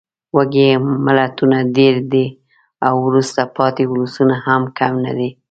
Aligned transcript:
وږې 0.35 0.69
ملتونه 1.05 1.57
ډېر 1.77 1.95
دي 2.11 2.25
او 2.85 2.93
وروسته 3.07 3.41
پاتې 3.57 3.83
ولسونه 3.87 4.35
هم 4.45 4.61
کم 4.77 4.93
نه 5.05 5.11
دي. 5.17 5.29